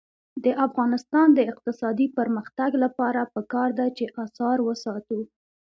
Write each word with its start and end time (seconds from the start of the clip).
د 0.43 0.45
افغانستان 0.65 1.27
د 1.33 1.39
اقتصادي 1.51 2.07
پرمختګ 2.17 2.71
لپاره 2.83 3.29
پکار 3.35 3.69
ده 3.79 3.87
چې 3.97 4.05
اثار 4.23 4.57
وساتو. 4.67 5.19